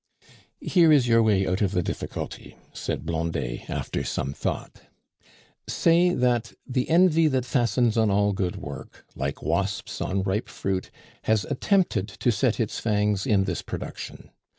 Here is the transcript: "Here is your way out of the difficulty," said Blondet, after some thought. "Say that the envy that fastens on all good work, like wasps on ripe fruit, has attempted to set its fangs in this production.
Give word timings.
"Here 0.61 0.91
is 0.91 1.07
your 1.07 1.21
way 1.21 1.45
out 1.45 1.61
of 1.61 1.73
the 1.73 1.83
difficulty," 1.83 2.55
said 2.73 3.05
Blondet, 3.05 3.69
after 3.69 4.03
some 4.03 4.33
thought. 4.33 4.81
"Say 5.67 6.11
that 6.11 6.53
the 6.65 6.89
envy 6.89 7.27
that 7.27 7.45
fastens 7.45 7.97
on 7.97 8.09
all 8.09 8.33
good 8.33 8.55
work, 8.55 9.05
like 9.15 9.43
wasps 9.43 10.01
on 10.01 10.23
ripe 10.23 10.49
fruit, 10.49 10.89
has 11.25 11.45
attempted 11.45 12.07
to 12.07 12.31
set 12.31 12.59
its 12.59 12.79
fangs 12.79 13.27
in 13.27 13.43
this 13.43 13.61
production. 13.61 14.31